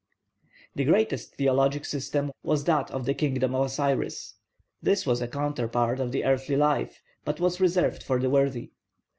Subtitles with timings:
[0.73, 4.33] The greatest theologic system was that of the kingdom of Osiris.
[4.81, 8.71] This was a counterpart of the earthly life, but was reserved for the worthy.